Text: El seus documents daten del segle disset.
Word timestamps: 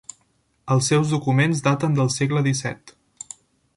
El 0.75 0.81
seus 0.85 1.11
documents 1.15 1.61
daten 1.67 1.99
del 1.99 2.09
segle 2.17 2.43
disset. 2.49 2.95